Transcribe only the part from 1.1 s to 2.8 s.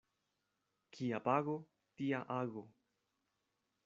pago, tia ago.